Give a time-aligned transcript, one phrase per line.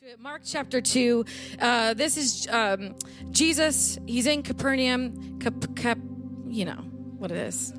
[0.00, 0.20] into it.
[0.20, 1.24] Mark chapter 2.
[1.60, 2.94] Uh, this is um,
[3.30, 3.98] Jesus.
[4.06, 5.38] He's in Capernaum.
[5.38, 5.98] Cap, Cap,
[6.48, 6.82] you know
[7.18, 7.72] what it is.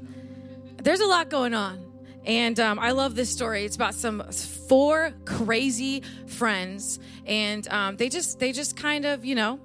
[0.82, 1.84] There's a lot going on.
[2.26, 3.66] And um, I love this story.
[3.66, 9.34] It's about some four crazy friends, and um, they just they just kind of you
[9.34, 9.62] know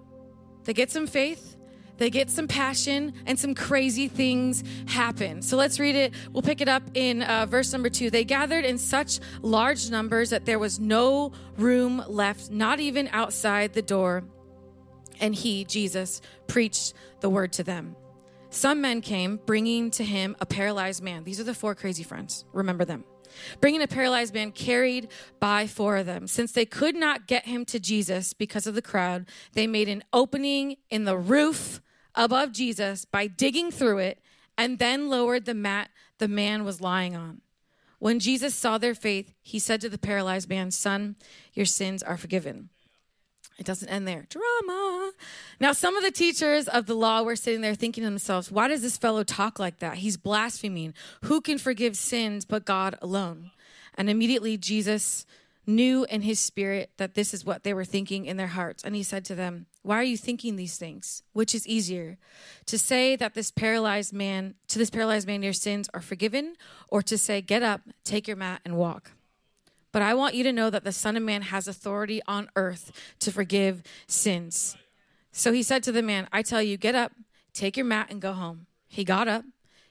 [0.63, 1.57] they get some faith,
[1.99, 5.43] they get some passion and some crazy things happen.
[5.43, 6.15] So let's read it.
[6.33, 8.11] We'll pick it up in uh, verse number two.
[8.11, 13.73] They gathered in such large numbers that there was no room left, not even outside
[13.73, 14.25] the door.
[15.21, 17.95] And he, Jesus, preached the word to them.
[18.51, 21.25] Some men came bringing to him a paralyzed man.
[21.25, 22.45] These are the four crazy friends.
[22.53, 23.05] Remember them.
[23.61, 25.09] Bringing a paralyzed man carried
[25.41, 26.27] by four of them.
[26.27, 30.03] Since they could not get him to Jesus because of the crowd, they made an
[30.13, 31.81] opening in the roof
[32.15, 34.21] above Jesus by digging through it
[34.57, 37.41] and then lowered the mat the man was lying on.
[37.99, 41.17] When Jesus saw their faith, he said to the paralyzed man, Son,
[41.53, 42.69] your sins are forgiven.
[43.59, 44.27] It doesn't end there.
[44.29, 45.13] Drama.
[45.61, 48.69] Now, some of the teachers of the law were sitting there thinking to themselves, Why
[48.69, 49.97] does this fellow talk like that?
[49.97, 50.95] He's blaspheming.
[51.25, 53.51] Who can forgive sins but God alone?
[53.95, 55.27] And immediately Jesus
[55.67, 58.83] knew in his spirit that this is what they were thinking in their hearts.
[58.83, 61.23] And he said to them, Why are you thinking these things?
[61.33, 62.19] Which is easier,
[62.67, 66.55] to say that this paralyzed man, to this paralyzed man, your sins are forgiven,
[66.89, 69.13] or to say, Get up, take your mat, and walk?
[69.93, 72.93] But I want you to know that the Son of Man has authority on earth
[73.21, 74.77] to forgive sins.
[75.31, 77.13] So he said to the man, I tell you, get up,
[77.53, 78.67] take your mat, and go home.
[78.89, 79.45] He got up,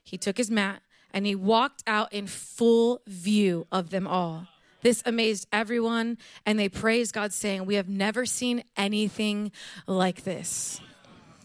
[0.03, 0.81] he took his mat,
[1.13, 4.47] and he walked out in full view of them all.
[4.81, 9.51] This amazed everyone, and they praised God, saying, We have never seen anything
[9.85, 10.81] like this.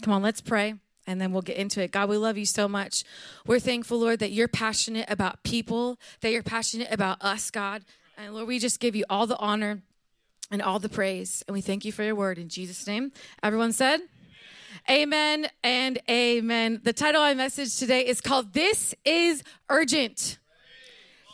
[0.03, 0.77] Come on, let's pray
[1.07, 1.93] and then we'll get into it.
[1.93, 3.05] God, we love you so much.
[3.47, 7.85] We're thankful, Lord, that you're passionate about people, that you're passionate about us, God.
[8.19, 9.83] And Lord, we just give you all the honor
[10.51, 11.45] and all the praise.
[11.47, 13.13] And we thank you for your word in Jesus' name.
[13.43, 14.01] Everyone said,
[14.89, 16.81] Amen and amen.
[16.83, 20.39] The title of my message today is called This is Urgent.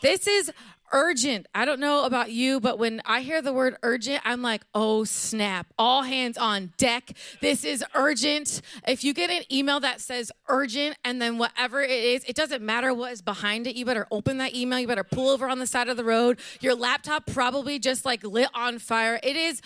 [0.02, 0.50] This is
[0.92, 1.46] urgent.
[1.54, 5.04] I don't know about you, but when I hear the word urgent, I'm like, oh
[5.04, 7.12] snap, all hands on deck.
[7.40, 8.60] This is urgent.
[8.86, 12.62] If you get an email that says urgent and then whatever it is, it doesn't
[12.62, 13.74] matter what is behind it.
[13.74, 14.78] You better open that email.
[14.78, 16.38] You better pull over on the side of the road.
[16.60, 19.18] Your laptop probably just like lit on fire.
[19.22, 19.62] It is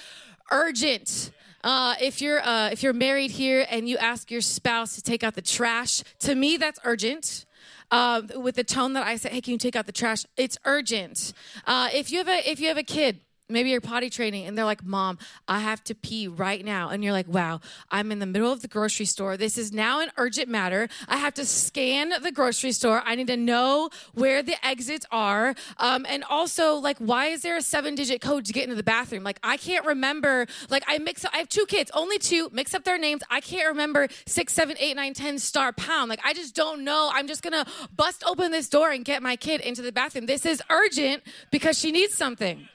[0.51, 1.33] urgent.
[1.65, 5.25] Uh, if you're uh, if you're married here and you ask your spouse to take
[5.25, 7.46] out the trash, to me that's urgent
[7.91, 10.59] uh, with the tone that I say, "Hey, can you take out the trash?" It's
[10.65, 11.33] urgent.
[11.67, 14.57] Uh, if you have a if you have a kid maybe you're potty training and
[14.57, 16.89] they're like, Mom, I have to pee right now.
[16.89, 19.37] And you're like, Wow, I'm in the middle of the grocery store.
[19.37, 20.89] This is now an urgent matter.
[21.09, 23.03] I have to scan the grocery store.
[23.05, 25.55] I need to know where the exits are.
[25.79, 28.83] Um, and also, like, why is there a seven digit code to get into the
[28.83, 29.23] bathroom?
[29.23, 30.47] Like, I can't remember.
[30.69, 33.23] Like, I mix up, I have two kids, only two, mix up their names.
[33.31, 36.09] I can't remember six, seven, eight, nine, ten star pound.
[36.09, 37.11] Like, I just don't know.
[37.13, 40.27] I'm just gonna bust open this door and get my kid into the bathroom.
[40.27, 42.69] This is urgent because she needs something.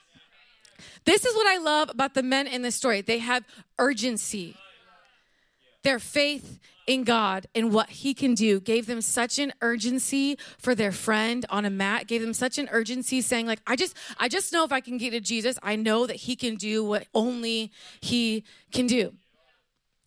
[1.05, 3.01] This is what I love about the men in this story.
[3.01, 3.43] They have
[3.79, 4.55] urgency.
[5.83, 10.75] Their faith in God and what He can do gave them such an urgency for
[10.75, 14.27] their friend on a mat, gave them such an urgency saying, like, I just, I
[14.27, 17.07] just know if I can get to Jesus, I know that He can do what
[17.13, 19.13] only He can do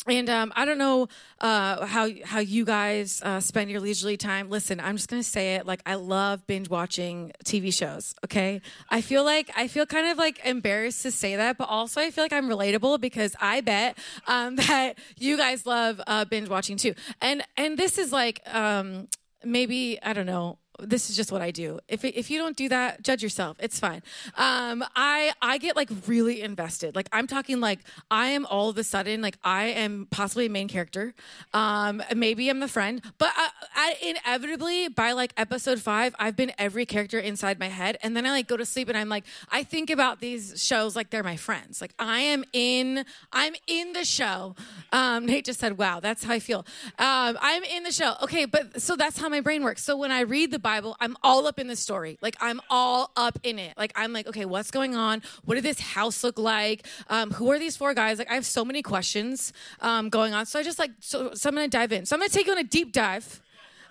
[0.06, 1.08] and um, I don't know
[1.40, 4.50] uh, how how you guys uh, spend your leisurely time.
[4.50, 5.66] Listen, I'm just gonna say it.
[5.66, 8.14] Like I love binge watching TV shows.
[8.24, 8.60] Okay,
[8.90, 12.10] I feel like I feel kind of like embarrassed to say that, but also I
[12.10, 13.96] feel like I'm relatable because I bet
[14.26, 16.94] um, that you guys love uh, binge watching too.
[17.22, 19.08] And and this is like um,
[19.42, 21.78] maybe I don't know this is just what I do.
[21.88, 23.56] If if you don't do that, judge yourself.
[23.60, 24.02] It's fine.
[24.36, 26.96] Um, I I get like really invested.
[26.96, 27.80] Like I'm talking like
[28.10, 31.14] I am all of a sudden like I am possibly a main character.
[31.52, 36.52] Um, maybe I'm the friend, but I, I, inevitably by like episode five, I've been
[36.58, 39.24] every character inside my head, and then I like go to sleep and I'm like
[39.50, 41.80] I think about these shows like they're my friends.
[41.80, 44.56] Like I am in I'm in the show.
[44.92, 46.66] Um, Nate just said, "Wow, that's how I feel."
[46.98, 48.14] Um, I'm in the show.
[48.22, 49.84] Okay, but so that's how my brain works.
[49.84, 52.18] So when I read the Bible, I'm all up in the story.
[52.20, 53.74] Like I'm all up in it.
[53.76, 55.22] Like I'm like, okay, what's going on?
[55.44, 56.86] What did this house look like?
[57.08, 58.18] Um, who are these four guys?
[58.18, 60.46] Like I have so many questions um, going on.
[60.46, 62.06] So I just like, so, so I'm gonna dive in.
[62.06, 63.42] So I'm gonna take you on a deep dive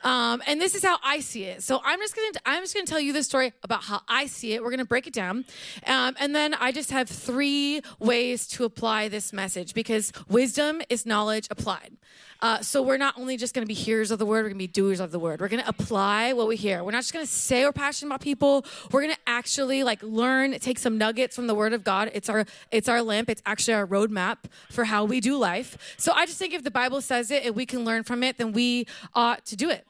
[0.04, 1.64] Um, and this is how I see it.
[1.64, 4.54] So I'm just gonna I'm just gonna tell you the story about how I see
[4.54, 4.64] it.
[4.64, 5.46] We're gonna break it down,
[5.88, 11.06] um, and then I just have three ways to apply this message because wisdom is
[11.06, 11.98] knowledge applied.
[12.44, 14.56] Uh, so we're not only just going to be hearers of the word, we're going
[14.56, 15.40] to be doers of the word.
[15.40, 16.84] We're going to apply what we hear.
[16.84, 18.66] We're not just going to say we're passionate about people.
[18.92, 22.12] We're going to actually like learn, take some nuggets from the word of God.
[22.14, 23.30] It's our it's our lamp.
[23.30, 24.40] It's actually our roadmap
[24.70, 25.96] for how we do life.
[25.96, 28.38] So I just think if the Bible says it and we can learn from it,
[28.38, 29.88] then we ought to do it.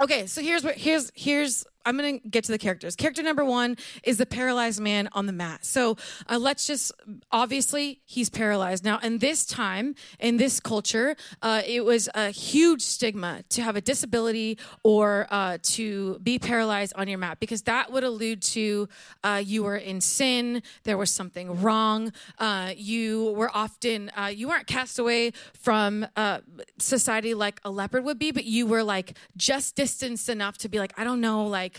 [0.00, 2.96] Okay, so here's what here's here's I'm going to get to the characters.
[2.96, 5.64] Character number one is the paralyzed man on the mat.
[5.64, 5.96] So
[6.28, 6.92] uh, let's just,
[7.32, 8.84] obviously, he's paralyzed.
[8.84, 13.76] Now, in this time, in this culture, uh, it was a huge stigma to have
[13.76, 18.88] a disability or uh, to be paralyzed on your mat because that would allude to
[19.24, 24.48] uh, you were in sin, there was something wrong, uh, you were often, uh, you
[24.48, 26.06] weren't cast away from
[26.78, 30.78] society like a leopard would be, but you were like just distanced enough to be
[30.78, 31.77] like, I don't know, like,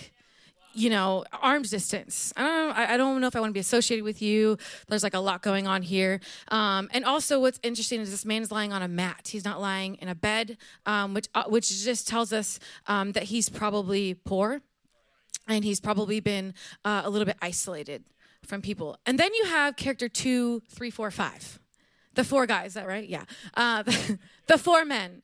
[0.73, 2.31] you know, arm's distance.
[2.37, 4.57] I don't I don't know if I want to be associated with you.
[4.87, 6.19] There's like a lot going on here.
[6.49, 9.29] Um, and also, what's interesting is this man is lying on a mat.
[9.31, 13.23] He's not lying in a bed, um, which uh, which just tells us um, that
[13.23, 14.61] he's probably poor,
[15.47, 16.53] and he's probably been
[16.85, 18.03] uh, a little bit isolated
[18.45, 18.97] from people.
[19.05, 21.59] And then you have character two, three, four, five.
[22.15, 23.07] The four guys, is that right?
[23.07, 23.23] Yeah.
[23.53, 25.21] Uh, the, the four men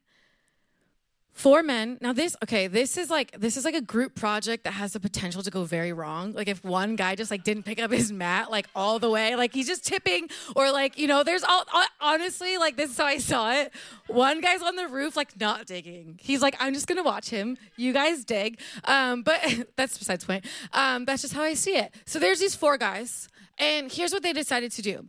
[1.35, 1.97] four men.
[2.01, 5.01] Now this okay this is like this is like a group project that has the
[5.01, 6.31] potential to go very wrong.
[6.31, 9.35] Like if one guy just like didn't pick up his mat like all the way
[9.35, 11.65] like he's just tipping or like you know there's all
[11.99, 13.73] honestly like this is how i saw it.
[14.07, 16.17] One guy's on the roof like not digging.
[16.21, 17.57] He's like i'm just gonna watch him.
[17.75, 18.59] You guys dig.
[18.85, 19.41] Um but
[19.75, 20.45] that's besides the point.
[20.73, 21.93] Um that's just how i see it.
[22.05, 23.27] So there's these four guys
[23.57, 25.07] and here's what they decided to do.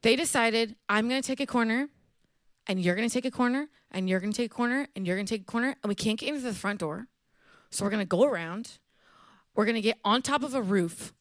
[0.00, 1.88] They decided i'm gonna take a corner
[2.68, 5.06] and you're going to take a corner and you're going to take a corner and
[5.06, 7.08] you're going to take a corner and we can't get into the front door.
[7.70, 8.78] So we're going to go around.
[9.54, 11.12] We're going to get on top of a roof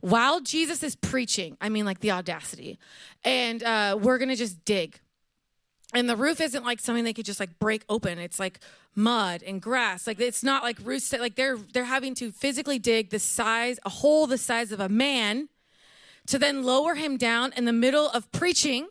[0.00, 1.56] while Jesus is preaching.
[1.60, 2.78] I mean, like the audacity.
[3.24, 5.00] And uh, we're going to just dig.
[5.94, 8.18] And the roof isn't like something they could just like break open.
[8.18, 8.58] It's like
[8.94, 10.06] mud and grass.
[10.06, 11.12] Like it's not like roots.
[11.12, 14.88] Like they're they're having to physically dig the size, a hole the size of a
[14.88, 15.48] man,
[16.26, 18.88] to then lower him down in the middle of preaching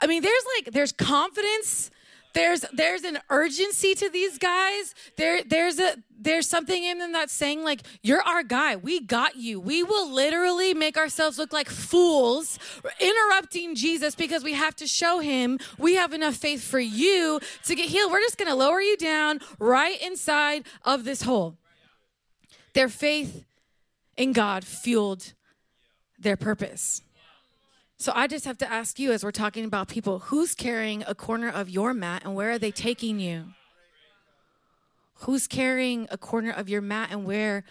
[0.00, 1.90] I mean, there's like there's confidence.
[2.34, 4.94] There's there's an urgency to these guys.
[5.16, 8.76] There there's a there's something in them that's saying like you're our guy.
[8.76, 9.58] We got you.
[9.58, 12.58] We will literally make ourselves look like fools
[13.00, 17.74] interrupting Jesus because we have to show him we have enough faith for you to
[17.74, 18.12] get healed.
[18.12, 21.56] We're just going to lower you down right inside of this hole.
[22.74, 23.46] Their faith
[24.18, 25.32] in God fueled
[26.18, 27.00] their purpose.
[27.98, 31.14] So I just have to ask you as we're talking about people, who's carrying a
[31.14, 33.46] corner of your mat and where are they taking you?
[35.20, 37.64] Who's carrying a corner of your mat and where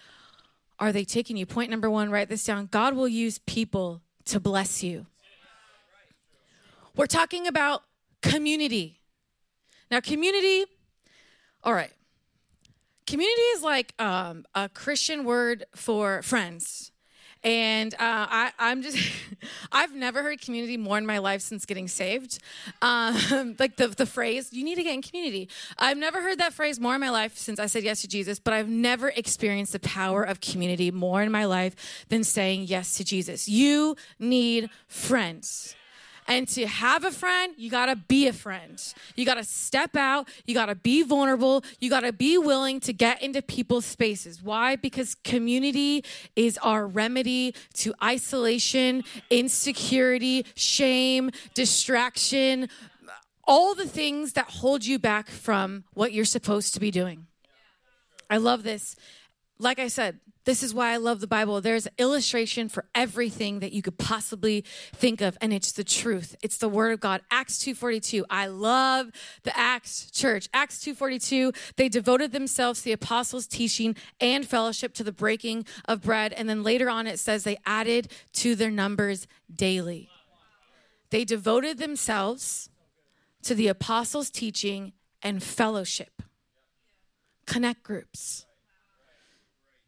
[0.79, 1.45] are they taking you?
[1.45, 2.67] Point number one, write this down.
[2.71, 5.05] God will use people to bless you.
[6.95, 7.83] We're talking about
[8.23, 8.99] community.
[9.91, 10.65] Now, community,
[11.63, 11.91] all right.
[13.05, 16.91] Community is like um, a Christian word for friends.
[17.45, 18.97] And uh, I, am just,
[19.71, 22.39] I've never heard community more in my life since getting saved.
[22.81, 25.47] Um, like the, the phrase, you need to get in community.
[25.77, 28.39] I've never heard that phrase more in my life since I said yes to Jesus,
[28.39, 32.97] but I've never experienced the power of community more in my life than saying yes
[32.97, 33.47] to Jesus.
[33.47, 35.75] You need friends.
[36.27, 38.81] And to have a friend, you got to be a friend.
[39.15, 40.27] You got to step out.
[40.45, 41.63] You got to be vulnerable.
[41.79, 44.41] You got to be willing to get into people's spaces.
[44.41, 44.75] Why?
[44.75, 46.03] Because community
[46.35, 52.69] is our remedy to isolation, insecurity, shame, distraction,
[53.47, 57.27] all the things that hold you back from what you're supposed to be doing.
[58.29, 58.95] I love this.
[59.59, 61.59] Like I said, this is why I love the Bible.
[61.59, 66.35] There's illustration for everything that you could possibly think of and it's the truth.
[66.41, 67.21] It's the word of God.
[67.31, 68.25] Acts 2:42.
[68.29, 69.11] I love
[69.43, 70.47] the Acts church.
[70.53, 76.01] Acts 2:42, they devoted themselves to the apostles' teaching and fellowship to the breaking of
[76.01, 80.09] bread and then later on it says they added to their numbers daily.
[81.09, 82.69] They devoted themselves
[83.43, 86.21] to the apostles' teaching and fellowship.
[87.47, 88.45] Connect groups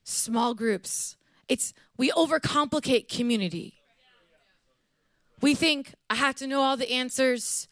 [0.08, 1.18] small groups.
[1.48, 3.74] It's we overcomplicate community.
[5.42, 7.68] We think I have to know all the answers.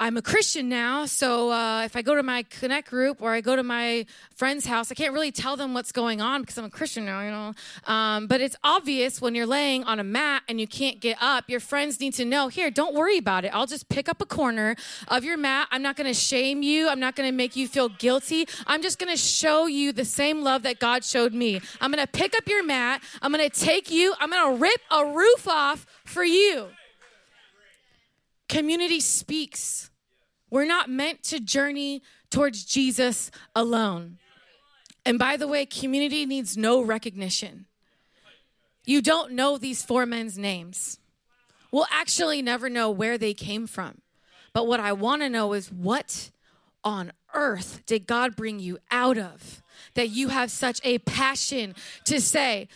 [0.00, 3.40] I'm a Christian now, so uh, if I go to my Connect group or I
[3.40, 6.66] go to my friend's house, I can't really tell them what's going on because I'm
[6.66, 7.52] a Christian now, you know.
[7.92, 11.50] Um, but it's obvious when you're laying on a mat and you can't get up,
[11.50, 13.52] your friends need to know here, don't worry about it.
[13.52, 14.76] I'll just pick up a corner
[15.08, 15.66] of your mat.
[15.72, 18.46] I'm not going to shame you, I'm not going to make you feel guilty.
[18.68, 21.60] I'm just going to show you the same love that God showed me.
[21.80, 24.62] I'm going to pick up your mat, I'm going to take you, I'm going to
[24.62, 26.68] rip a roof off for you.
[28.48, 29.90] Community speaks.
[30.50, 34.18] We're not meant to journey towards Jesus alone.
[35.04, 37.66] And by the way, community needs no recognition.
[38.84, 40.98] You don't know these four men's names.
[41.70, 44.00] We'll actually never know where they came from.
[44.54, 46.30] But what I want to know is what
[46.82, 49.62] on earth did God bring you out of
[49.94, 51.74] that you have such a passion
[52.04, 52.68] to say,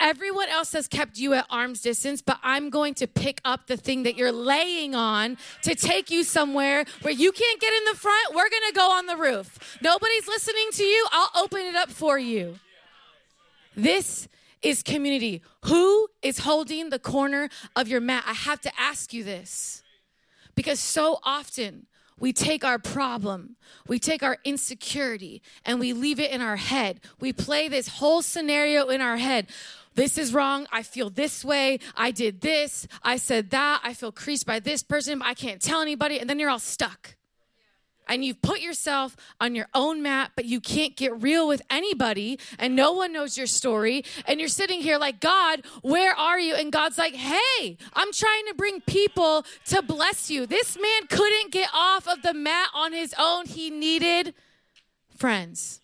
[0.00, 3.76] Everyone else has kept you at arm's distance, but I'm going to pick up the
[3.76, 7.98] thing that you're laying on to take you somewhere where you can't get in the
[7.98, 8.34] front.
[8.34, 9.78] We're going to go on the roof.
[9.82, 11.06] Nobody's listening to you.
[11.10, 12.58] I'll open it up for you.
[13.76, 14.28] This
[14.62, 15.42] is community.
[15.66, 18.24] Who is holding the corner of your mat?
[18.26, 19.82] I have to ask you this
[20.54, 21.86] because so often
[22.20, 27.00] we take our problem, we take our insecurity, and we leave it in our head.
[27.20, 29.46] We play this whole scenario in our head
[29.98, 30.68] this is wrong.
[30.70, 31.80] I feel this way.
[31.96, 32.86] I did this.
[33.02, 33.80] I said that.
[33.82, 35.20] I feel creased by this person.
[35.22, 36.20] I can't tell anybody.
[36.20, 37.16] And then you're all stuck.
[38.06, 42.38] And you've put yourself on your own map, but you can't get real with anybody,
[42.58, 44.02] and no one knows your story.
[44.26, 46.54] And you're sitting here like, God, where are you?
[46.54, 50.46] And God's like, hey, I'm trying to bring people to bless you.
[50.46, 53.44] This man couldn't get off of the mat on his own.
[53.46, 54.32] He needed
[55.16, 55.80] friends,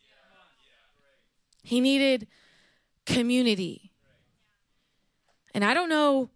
[1.64, 2.28] he needed
[3.04, 3.90] community.
[5.54, 6.30] And I don't know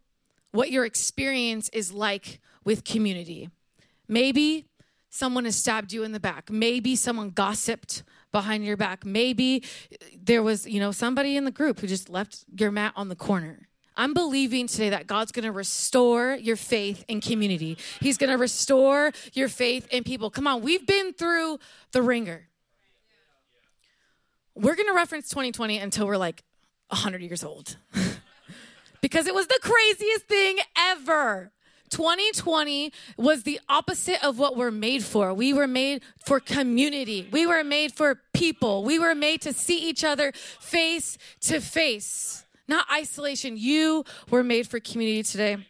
[0.52, 3.50] what your experience is like with community.
[4.06, 4.66] Maybe
[5.10, 6.50] someone has stabbed you in the back.
[6.50, 9.04] Maybe someone gossiped behind your back.
[9.04, 9.64] Maybe
[10.16, 13.16] there was, you know, somebody in the group who just left your mat on the
[13.16, 13.68] corner.
[13.96, 17.76] I'm believing today that God's to restore your faith in community.
[18.00, 20.30] He's to restore your faith in people.
[20.30, 21.58] Come on, we've been through
[21.90, 22.48] the wringer.
[24.54, 26.44] We're to reference 2020 until we're like
[26.90, 27.76] 100 years old.
[29.00, 31.52] because it was the craziest thing ever.
[31.90, 35.32] 2020 was the opposite of what we're made for.
[35.32, 37.28] We were made for community.
[37.30, 38.84] We were made for people.
[38.84, 43.56] We were made to see each other face to face, not isolation.
[43.56, 45.66] You were made for community today.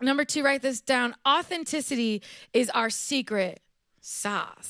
[0.00, 1.14] Number two, write this down.
[1.26, 3.60] Authenticity is our secret
[4.00, 4.66] sauce.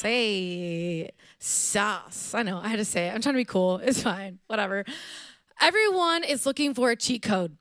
[0.00, 2.34] Say sauce.
[2.34, 3.14] I know, I had to say it.
[3.14, 3.78] I'm trying to be cool.
[3.82, 4.38] It's fine.
[4.46, 4.84] Whatever.
[5.60, 7.56] Everyone is looking for a cheat code.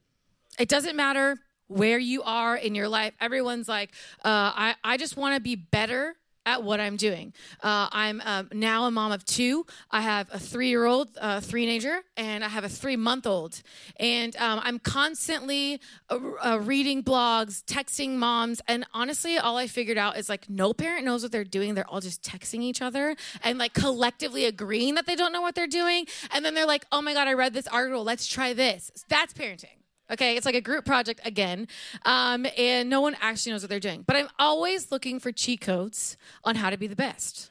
[0.59, 1.37] It doesn't matter
[1.67, 3.13] where you are in your life.
[3.19, 3.91] Everyone's like,
[4.23, 7.33] uh, I, I just want to be better at what I'm doing.
[7.61, 9.65] Uh, I'm um, now a mom of two.
[9.91, 13.61] I have a three year old, uh, three-nager, and I have a three month old.
[13.99, 18.61] And um, I'm constantly uh, uh, reading blogs, texting moms.
[18.67, 21.73] And honestly, all I figured out is like no parent knows what they're doing.
[21.73, 25.55] They're all just texting each other and like collectively agreeing that they don't know what
[25.55, 26.05] they're doing.
[26.31, 28.03] And then they're like, oh my God, I read this article.
[28.03, 28.91] Let's try this.
[29.09, 29.84] That's parenting.
[30.12, 31.67] Okay, it's like a group project again,
[32.05, 34.03] um, and no one actually knows what they're doing.
[34.05, 37.50] But I'm always looking for cheat codes on how to be the best.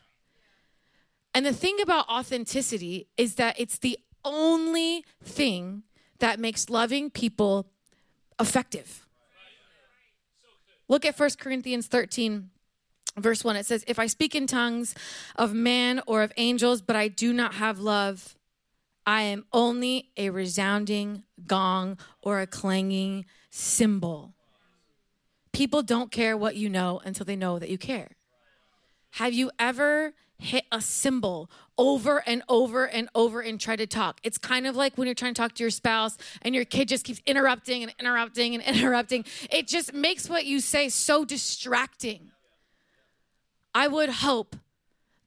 [1.34, 5.82] And the thing about authenticity is that it's the only thing
[6.20, 7.66] that makes loving people
[8.38, 9.06] effective.
[10.86, 12.50] Look at 1 Corinthians 13,
[13.16, 13.56] verse 1.
[13.56, 14.94] It says, If I speak in tongues
[15.34, 18.36] of man or of angels, but I do not have love,
[19.06, 24.34] I am only a resounding gong or a clanging cymbal.
[25.52, 28.16] People don't care what you know until they know that you care.
[29.12, 34.20] Have you ever hit a cymbal over and over and over and try to talk?
[34.24, 36.88] It's kind of like when you're trying to talk to your spouse and your kid
[36.88, 39.24] just keeps interrupting and interrupting and interrupting.
[39.50, 42.32] It just makes what you say so distracting.
[43.74, 44.56] I would hope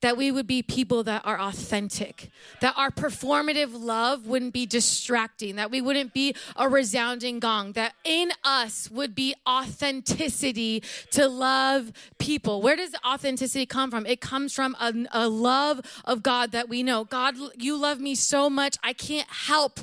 [0.02, 2.30] that we would be people that are authentic,
[2.62, 7.94] that our performative love wouldn't be distracting, that we wouldn't be a resounding gong, that
[8.04, 12.62] in us would be authenticity to love people.
[12.62, 14.06] Where does authenticity come from?
[14.06, 17.04] It comes from a, a love of God that we know.
[17.04, 19.80] God, you love me so much, I can't help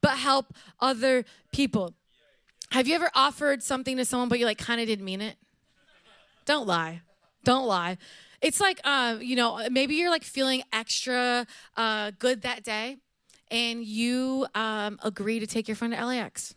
[0.00, 1.94] but help other people.
[2.70, 5.36] Have you ever offered something to someone, but you like kind of didn't mean it?
[6.46, 7.02] Don't lie.
[7.44, 7.98] Don't lie.
[8.40, 12.98] It's like, uh, you know, maybe you're like feeling extra uh, good that day
[13.50, 16.54] and you um, agree to take your friend to LAX.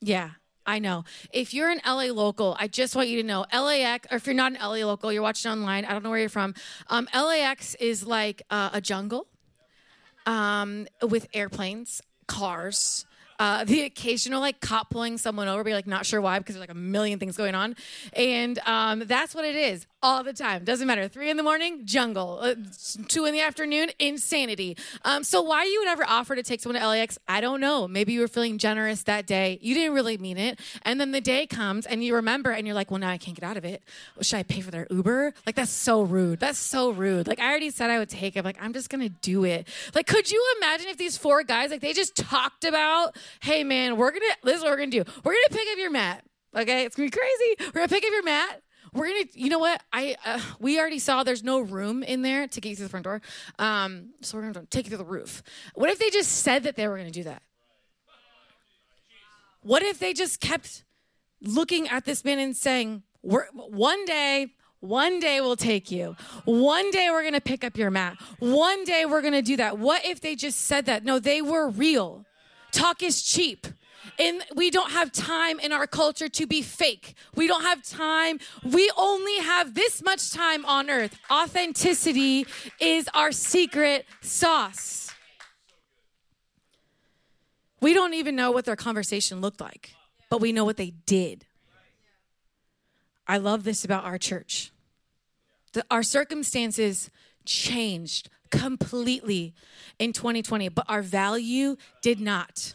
[0.00, 0.30] Yeah,
[0.66, 1.04] I know.
[1.32, 4.34] If you're an LA local, I just want you to know LAX, or if you're
[4.34, 6.54] not an LA local, you're watching online, I don't know where you're from.
[6.88, 9.26] Um, LAX is like uh, a jungle
[10.26, 13.06] um, with airplanes, cars,
[13.38, 16.60] uh, the occasional like cop pulling someone over, be like not sure why because there's
[16.60, 17.76] like a million things going on,
[18.12, 20.64] and um, that's what it is all the time.
[20.64, 21.08] Doesn't matter.
[21.08, 22.38] Three in the morning, jungle.
[22.42, 22.54] Uh,
[23.08, 24.76] two in the afternoon, insanity.
[25.02, 27.88] Um, so why you would ever offer to take someone to LAX, I don't know.
[27.88, 29.58] Maybe you were feeling generous that day.
[29.62, 32.74] You didn't really mean it, and then the day comes and you remember, and you're
[32.74, 33.82] like, well, now I can't get out of it.
[34.14, 35.32] Well, should I pay for their Uber?
[35.46, 36.38] Like that's so rude.
[36.38, 37.26] That's so rude.
[37.26, 38.44] Like I already said I would take it.
[38.44, 39.66] Like I'm just gonna do it.
[39.94, 43.96] Like could you imagine if these four guys like they just talked about, hey man,
[43.96, 45.04] we're gonna this is what we're gonna do.
[45.24, 46.24] We're gonna pick up your mat.
[46.54, 47.56] Okay, it's gonna be crazy.
[47.74, 48.60] We're gonna pick up your mat
[48.94, 52.46] we're gonna you know what i uh, we already saw there's no room in there
[52.46, 53.20] to get you through the front door
[53.58, 55.42] um, so we're gonna take you through the roof
[55.74, 57.42] what if they just said that they were gonna do that
[59.62, 60.84] what if they just kept
[61.40, 64.48] looking at this man and saying we're one day
[64.84, 66.14] one day we'll take you.
[66.44, 68.18] One day we're going to pick up your mat.
[68.38, 69.78] One day we're going to do that.
[69.78, 71.04] What if they just said that?
[71.04, 72.26] No, they were real.
[72.70, 73.66] Talk is cheap.
[74.18, 77.14] And we don't have time in our culture to be fake.
[77.34, 78.38] We don't have time.
[78.62, 81.18] We only have this much time on earth.
[81.30, 82.46] Authenticity
[82.80, 85.12] is our secret sauce.
[87.80, 89.94] We don't even know what their conversation looked like,
[90.30, 91.44] but we know what they did.
[93.26, 94.70] I love this about our church.
[95.72, 97.10] The, our circumstances
[97.44, 99.54] changed completely
[99.98, 102.74] in 2020, but our value did not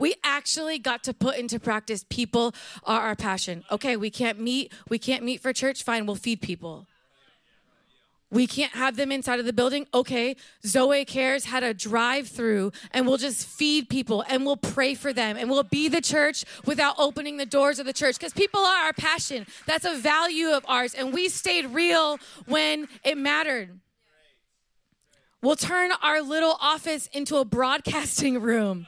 [0.00, 2.54] we actually got to put into practice people
[2.84, 3.62] are our passion.
[3.70, 6.86] Okay, we can't meet, we can't meet for church, fine, we'll feed people.
[8.32, 9.88] We can't have them inside of the building.
[9.92, 14.94] Okay, Zoe Cares had a drive through and we'll just feed people and we'll pray
[14.94, 18.32] for them and we'll be the church without opening the doors of the church because
[18.32, 19.46] people are our passion.
[19.66, 23.80] That's a value of ours and we stayed real when it mattered.
[25.42, 28.86] We'll turn our little office into a broadcasting room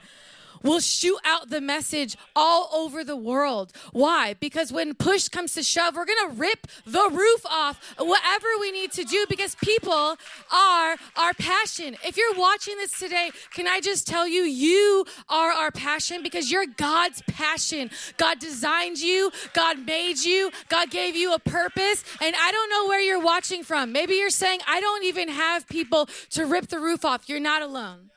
[0.63, 3.71] will shoot out the message all over the world.
[3.91, 4.33] Why?
[4.39, 8.71] Because when push comes to shove, we're going to rip the roof off, whatever we
[8.71, 10.17] need to do, because people
[10.51, 11.95] are our passion.
[12.05, 16.51] If you're watching this today, can I just tell you, you are our passion because
[16.51, 17.91] you're God's passion.
[18.17, 22.03] God designed you, God made you, God gave you a purpose.
[22.21, 23.91] And I don't know where you're watching from.
[23.91, 27.27] Maybe you're saying, I don't even have people to rip the roof off.
[27.27, 28.09] You're not alone.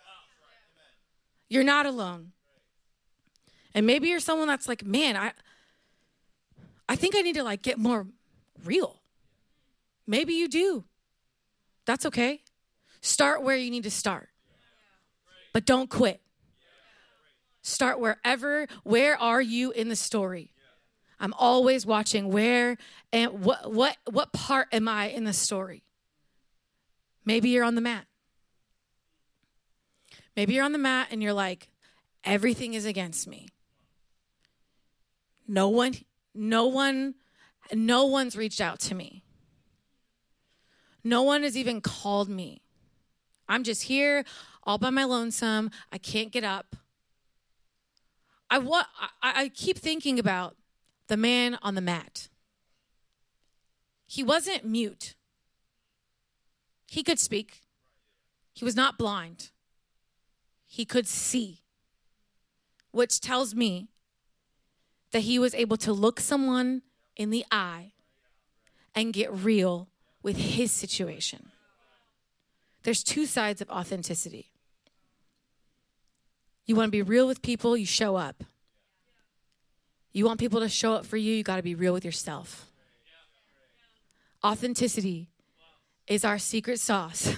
[1.49, 2.33] You're not alone.
[3.77, 5.33] And maybe you're someone that's like, man, I
[6.89, 8.07] I think I need to like get more
[8.65, 9.03] real.
[10.07, 10.85] Maybe you do.
[11.85, 12.43] That's okay.
[13.03, 14.31] Start where you need to start.
[15.53, 16.23] But don't quit.
[17.61, 20.53] Start wherever where are you in the story?
[21.21, 22.79] I'm always watching where
[23.13, 25.83] and what what what part am I in the story?
[27.27, 28.07] Maybe you're on the mat.
[30.35, 31.69] Maybe you're on the mat and you're like
[32.25, 33.49] everything is against me.
[35.49, 35.95] No one,
[36.35, 37.15] no one,
[37.73, 39.23] no one's reached out to me.
[41.05, 42.63] No one has even called me.
[43.49, 44.25] I'm just here
[44.65, 45.71] all by my lonesome.
[45.93, 46.75] I can't get up.
[48.51, 48.87] I want
[49.23, 50.57] I, I keep thinking about
[51.09, 52.29] the man on the mat.
[54.07, 55.15] He wasn't mute.
[56.87, 57.63] He could speak.
[58.53, 59.51] He was not blind.
[60.65, 61.63] He could see,
[62.91, 63.89] which tells me
[65.13, 66.83] that he was able to look someone
[67.17, 67.93] in the eye
[68.95, 69.89] and get real
[70.23, 71.51] with his situation.
[72.83, 74.53] There's two sides of authenticity.
[76.67, 78.43] You want to be real with people, you show up.
[80.13, 82.67] You want people to show up for you, you got to be real with yourself.
[84.43, 85.29] Authenticity
[86.07, 87.35] is our secret sauce.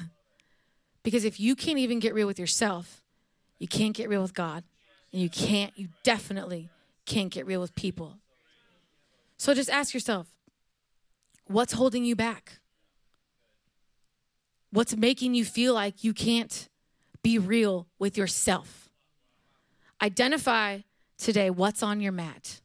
[1.02, 3.02] because if you can't even get real with yourself,
[3.58, 4.64] you can't get real with God.
[5.12, 6.68] And you can't, you definitely
[7.08, 8.18] can't get real with people.
[9.36, 10.28] So just ask yourself
[11.46, 12.58] what's holding you back?
[14.70, 16.68] What's making you feel like you can't
[17.22, 18.90] be real with yourself?
[20.02, 20.80] Identify
[21.16, 22.60] today what's on your mat.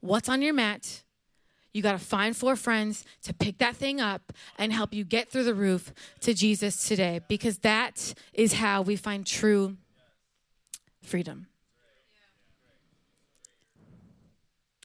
[0.00, 1.02] What's on your mat?
[1.72, 5.30] You got to find four friends to pick that thing up and help you get
[5.30, 9.76] through the roof to Jesus today because that is how we find true
[11.02, 11.46] freedom.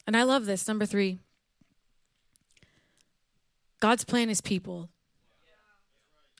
[0.07, 0.67] And I love this.
[0.67, 1.19] Number three
[3.79, 4.89] God's plan is people,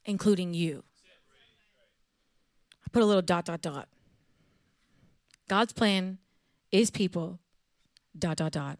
[0.05, 0.83] including you.
[2.85, 3.89] I put a little dot, dot, dot.
[5.49, 6.17] God's plan
[6.71, 7.39] is people,
[8.17, 8.79] dot, dot, dot,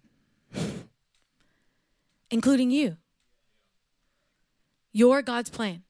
[2.32, 2.98] including you.
[4.94, 5.84] You're God's plan.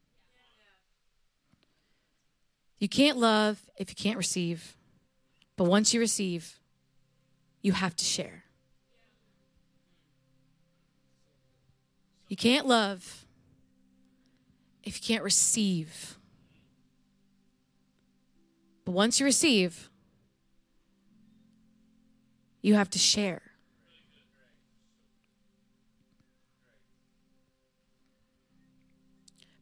[2.80, 4.76] You can't love if you can't receive,
[5.56, 6.60] but once you receive,
[7.62, 8.44] you have to share.
[12.28, 13.26] You can't love
[14.84, 16.18] if you can't receive.
[18.86, 19.90] But once you receive,
[22.62, 23.42] you have to share.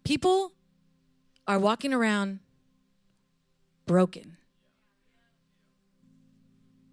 [0.03, 0.51] People
[1.47, 2.39] are walking around
[3.85, 4.37] broken.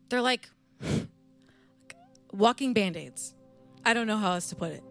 [0.09, 0.49] They're like
[2.33, 3.35] walking band aids.
[3.85, 4.83] I don't know how else to put it.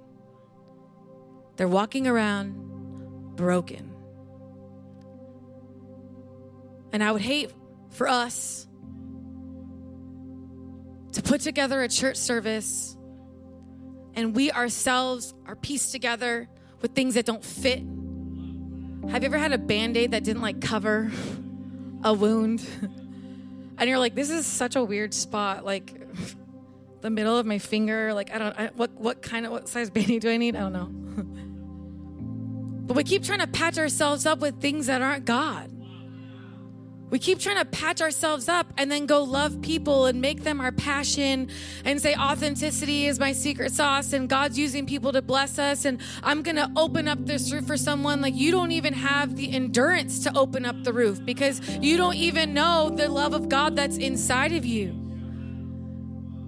[1.57, 3.93] They're walking around broken.
[6.91, 7.51] And I would hate
[7.91, 8.67] for us
[11.13, 12.95] to put together a church service
[14.13, 16.49] and we ourselves are pieced together
[16.81, 17.79] with things that don't fit.
[19.09, 21.11] Have you ever had a band aid that didn't like cover
[22.03, 22.65] a wound?
[23.81, 25.65] And you're like, this is such a weird spot.
[25.65, 25.99] Like,
[27.01, 28.13] the middle of my finger.
[28.13, 30.55] Like, I don't, I, what, what kind of, what size band aid do I need?
[30.55, 31.10] I don't know.
[32.91, 35.71] But we keep trying to patch ourselves up with things that aren't God.
[37.09, 40.59] We keep trying to patch ourselves up and then go love people and make them
[40.59, 41.49] our passion
[41.85, 46.01] and say authenticity is my secret sauce and God's using people to bless us and
[46.21, 49.55] I'm going to open up this roof for someone like you don't even have the
[49.55, 53.77] endurance to open up the roof because you don't even know the love of God
[53.77, 54.91] that's inside of you.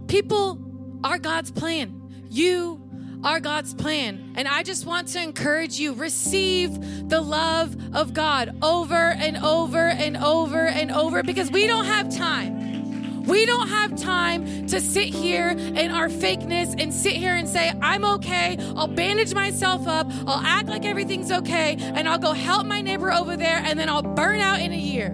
[0.10, 0.60] People
[1.06, 2.01] are God's plan.
[2.29, 2.83] You
[3.24, 4.34] are God's plan.
[4.36, 9.88] And I just want to encourage you receive the love of God over and over
[9.88, 13.24] and over and over because we don't have time.
[13.24, 17.72] We don't have time to sit here in our fakeness and sit here and say,
[17.82, 18.58] I'm okay.
[18.76, 20.12] I'll bandage myself up.
[20.28, 21.78] I'll act like everything's okay.
[21.80, 23.62] And I'll go help my neighbor over there.
[23.64, 25.12] And then I'll burn out in a year.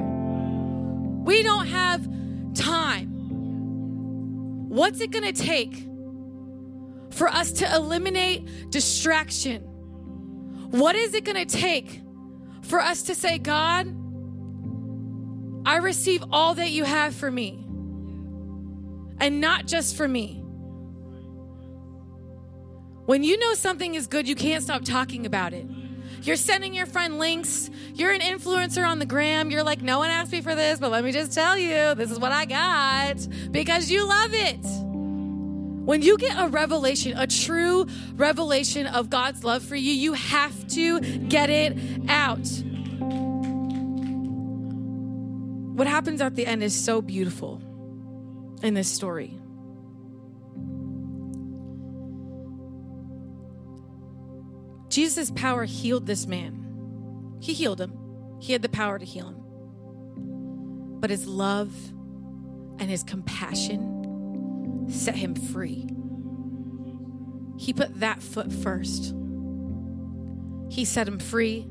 [1.23, 2.07] We don't have
[2.55, 3.09] time.
[4.69, 5.88] What's it going to take
[7.19, 9.61] for us to eliminate distraction?
[10.71, 12.01] What is it going to take
[12.61, 13.93] for us to say, God,
[15.65, 17.65] I receive all that you have for me,
[19.19, 20.41] and not just for me?
[23.05, 25.65] When you know something is good, you can't stop talking about it.
[26.21, 27.69] You're sending your friend links.
[27.95, 29.51] You're an influencer on the gram.
[29.51, 32.11] You're like, no one asked me for this, but let me just tell you, this
[32.11, 33.17] is what I got
[33.51, 34.88] because you love it.
[35.89, 40.67] When you get a revelation, a true revelation of God's love for you, you have
[40.67, 41.75] to get it
[42.07, 42.47] out.
[45.75, 47.59] What happens at the end is so beautiful
[48.61, 49.33] in this story.
[54.89, 57.33] Jesus' power healed this man.
[57.39, 57.97] He healed him,
[58.39, 60.99] he had the power to heal him.
[60.99, 61.73] But his love
[62.77, 63.98] and his compassion
[64.89, 65.87] set him free.
[67.57, 69.13] He put that foot first.
[70.69, 71.67] He set him free.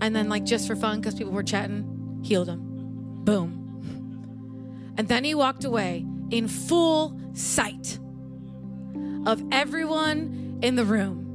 [0.00, 2.60] And then, like, just for fun, because people were chatting, healed him.
[3.24, 4.94] Boom.
[4.96, 7.98] And then he walked away in full sight
[9.26, 11.29] of everyone in the room.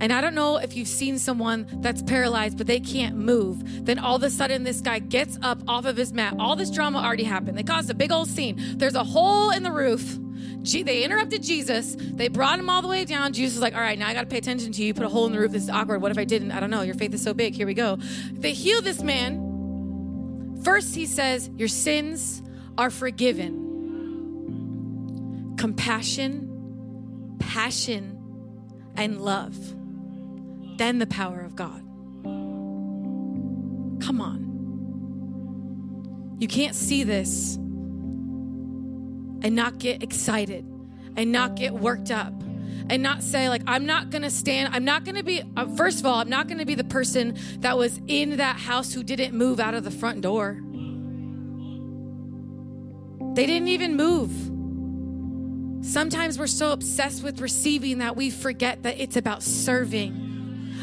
[0.00, 3.86] And I don't know if you've seen someone that's paralyzed, but they can't move.
[3.86, 6.34] Then all of a sudden, this guy gets up off of his mat.
[6.38, 7.56] All this drama already happened.
[7.56, 8.60] They caused a big old scene.
[8.76, 10.18] There's a hole in the roof.
[10.72, 11.94] They interrupted Jesus.
[11.98, 13.32] They brought him all the way down.
[13.32, 14.94] Jesus is like, All right, now I got to pay attention to you.
[14.94, 15.52] Put a hole in the roof.
[15.52, 16.00] This is awkward.
[16.00, 16.52] What if I didn't?
[16.52, 16.80] I don't know.
[16.82, 17.54] Your faith is so big.
[17.54, 17.98] Here we go.
[18.32, 20.62] They heal this man.
[20.64, 22.42] First, he says, Your sins
[22.78, 23.62] are forgiven.
[25.58, 28.18] Compassion, passion,
[28.96, 29.56] and love
[30.78, 31.80] then the power of God.
[34.02, 34.44] Come on.
[36.40, 37.56] You can't see this
[39.44, 40.66] and not get excited
[41.16, 42.32] and not get worked up
[42.90, 46.06] and not say like i'm not gonna stand i'm not gonna be uh, first of
[46.06, 49.60] all i'm not gonna be the person that was in that house who didn't move
[49.60, 50.60] out of the front door
[53.34, 54.30] they didn't even move
[55.84, 60.23] sometimes we're so obsessed with receiving that we forget that it's about serving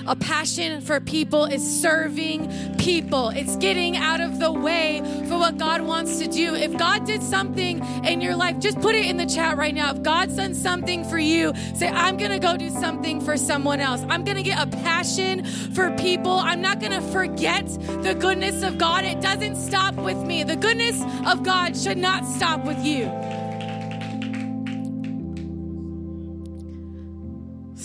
[0.08, 3.30] a passion for people is serving people.
[3.30, 6.56] It's getting out of the way for what God wants to do.
[6.56, 9.92] If God did something in your life, just put it in the chat right now.
[9.92, 13.80] If God's done something for you, say, I'm going to go do something for someone
[13.80, 14.02] else.
[14.10, 16.34] I'm going to get a passion for people.
[16.34, 19.06] I'm not going to forget the goodness of God.
[19.06, 20.44] It doesn't stop with me.
[20.44, 23.31] The goodness of God should not stop with you.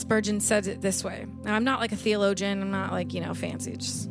[0.07, 1.27] Spurgeon says it this way.
[1.42, 3.77] Now, I'm not like a theologian, I'm not like, you know, fancy.
[3.77, 4.09] Just,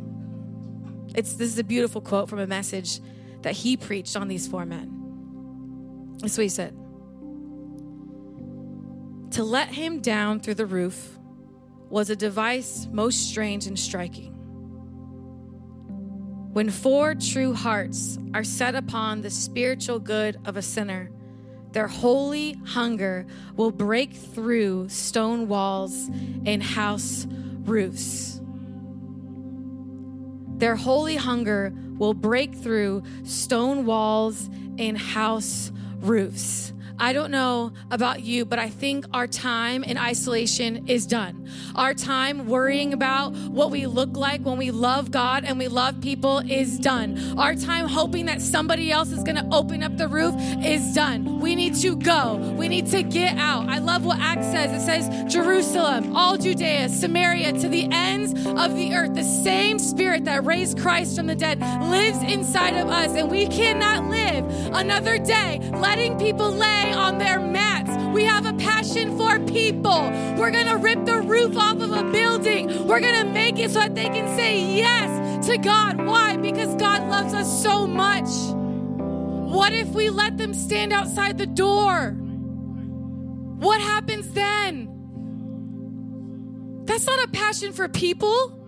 [1.15, 2.99] it's, this is a beautiful quote from a message
[3.43, 6.17] that he preached on these four men.
[6.19, 6.73] That's what he said.
[9.36, 11.17] To let him down through the roof
[11.89, 14.34] was a device most strange and striking.
[16.51, 21.10] When four true hearts are set upon the spiritual good of a sinner,
[21.75, 26.09] their holy hunger will break through stone walls
[26.45, 27.27] and house
[27.65, 28.39] roofs.
[30.57, 36.71] Their holy hunger will break through stone walls and house roofs.
[36.97, 41.49] I don't know about you, but I think our time in isolation is done.
[41.75, 45.99] Our time worrying about what we look like when we love God and we love
[45.99, 47.38] people is done.
[47.38, 51.39] Our time hoping that somebody else is going to open up the roof is done.
[51.39, 52.36] We need to go.
[52.58, 53.67] We need to get out.
[53.69, 54.71] I love what Acts says.
[54.71, 59.15] It says, Jerusalem, all Judea, Samaria, to the ends of the earth.
[59.15, 63.47] The same spirit that raised Christ from the dead lives inside of us, and we
[63.47, 67.91] cannot live another day letting people lay on their mats.
[68.13, 70.10] We have a passion for people.
[70.38, 72.88] We're going to rip the roof off of a building.
[72.88, 75.98] We're going to make it so that they can say yes to God.
[76.06, 76.38] Why?
[76.38, 78.30] Because God loves us so much.
[79.52, 82.12] What if we let them stand outside the door?
[83.60, 84.91] What happens then?
[86.86, 88.60] That's not a passion for people.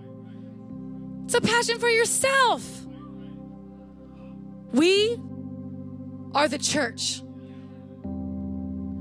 [1.26, 2.86] It's a passion for yourself.
[4.72, 5.20] We
[6.34, 7.22] are the church.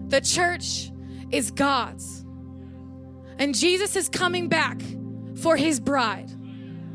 [0.09, 0.91] The church
[1.31, 2.25] is God's.
[3.39, 4.81] And Jesus is coming back
[5.37, 6.31] for his bride.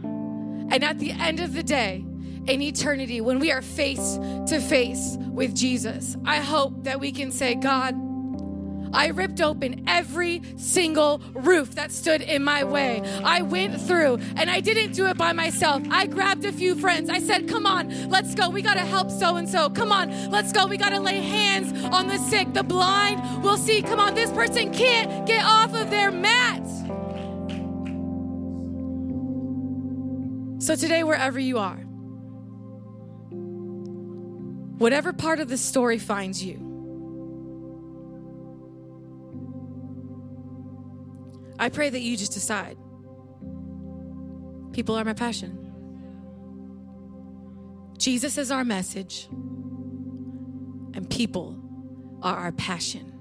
[0.03, 2.05] And at the end of the day,
[2.47, 7.31] in eternity, when we are face to face with Jesus, I hope that we can
[7.31, 7.95] say, God,
[8.93, 13.01] I ripped open every single roof that stood in my way.
[13.23, 15.83] I went through and I didn't do it by myself.
[15.89, 17.09] I grabbed a few friends.
[17.09, 18.49] I said, Come on, let's go.
[18.49, 19.69] We got to help so and so.
[19.69, 20.65] Come on, let's go.
[20.65, 23.43] We got to lay hands on the sick, the blind.
[23.43, 23.81] We'll see.
[23.81, 26.65] Come on, this person can't get off of their mat.
[30.61, 31.77] So today, wherever you are,
[34.77, 36.70] whatever part of the story finds you,
[41.59, 42.77] I pray that you just decide
[44.73, 45.57] people are my passion.
[47.97, 51.57] Jesus is our message, and people
[52.23, 53.11] are our passion.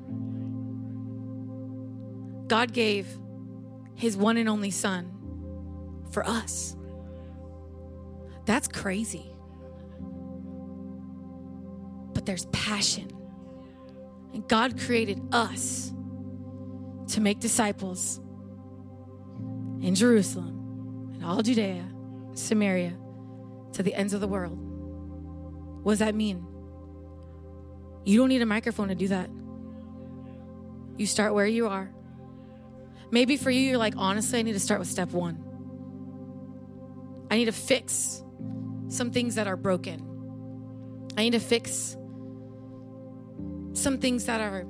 [2.47, 3.07] God gave
[3.95, 5.12] his one and only Son
[6.11, 6.75] for us.
[8.47, 9.31] That's crazy.
[12.14, 13.11] But there's passion.
[14.33, 15.93] And God created us
[17.11, 18.18] to make disciples
[19.81, 21.85] in Jerusalem and all Judea,
[22.35, 22.96] Samaria,
[23.73, 24.59] to the ends of the world.
[25.83, 26.46] What does that mean?
[28.05, 29.29] You don't need a microphone to do that.
[30.96, 31.90] You start where you are.
[33.11, 35.42] Maybe for you, you're like, honestly, I need to start with step one.
[37.31, 38.23] I need to fix
[38.88, 40.07] some things that are broken.
[41.16, 41.96] I need to fix
[43.73, 44.66] some things that are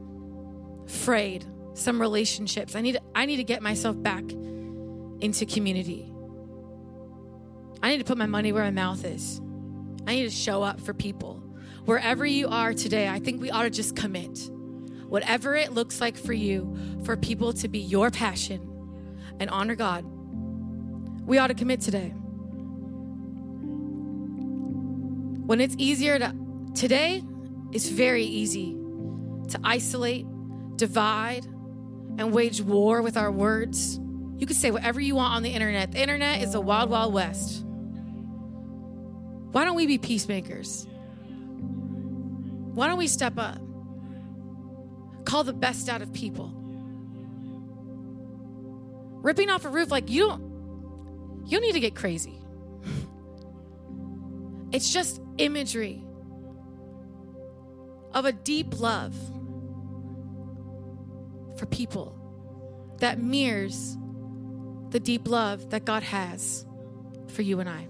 [0.87, 2.75] frayed, some relationships.
[2.75, 4.25] I need I need to get myself back
[5.21, 6.13] into community.
[7.83, 9.41] I need to put my money where my mouth is.
[10.07, 11.43] I need to show up for people.
[11.85, 14.51] Wherever you are today, I think we ought to just commit.
[15.09, 18.61] Whatever it looks like for you, for people to be your passion
[19.41, 20.05] and honor God,
[21.27, 22.13] we ought to commit today.
[25.47, 26.35] When it's easier to,
[26.75, 27.25] today,
[27.73, 28.77] it's very easy
[29.49, 30.27] to isolate,
[30.77, 31.47] divide,
[32.21, 33.99] and wage war with our words
[34.41, 35.93] you can say whatever you want on the internet.
[35.93, 37.63] The internet is a wild, wild west.
[39.53, 40.87] Why don't we be peacemakers?
[42.73, 43.59] Why don't we step up?
[45.27, 46.51] Call the best out of people.
[49.23, 50.49] Ripping off a roof like you don't
[51.45, 52.41] you don't need to get crazy.
[54.73, 56.03] It's just imagery
[58.15, 59.15] of a deep love
[61.61, 62.17] for people
[63.01, 63.99] that mirrors
[64.89, 66.65] the deep love that God has
[67.29, 67.83] for you and I.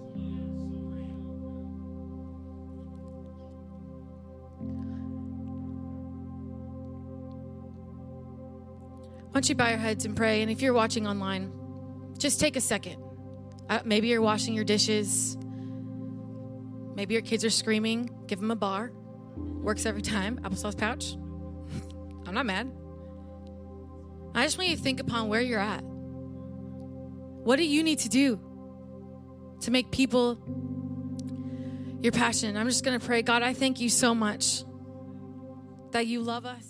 [9.22, 10.42] Why don't you bow your heads and pray?
[10.42, 11.52] And if you're watching online,
[12.18, 13.00] just take a second.
[13.68, 15.38] Uh, maybe you're washing your dishes.
[16.96, 18.10] Maybe your kids are screaming.
[18.26, 18.90] Give them a bar.
[19.36, 20.40] Works every time.
[20.40, 21.12] Applesauce pouch.
[22.26, 22.79] I'm not mad.
[24.34, 25.82] I just want you to think upon where you're at.
[25.82, 28.40] What do you need to do
[29.62, 30.38] to make people
[32.00, 32.56] your passion?
[32.56, 34.64] I'm just going to pray, God, I thank you so much
[35.92, 36.69] that you love us.